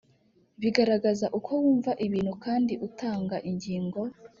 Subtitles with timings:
[0.61, 3.99] bigaragaza uko wumva ibintu kandi utanga ingingo